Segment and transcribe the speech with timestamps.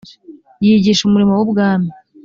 [0.65, 1.89] yigisha umurimo w ubwami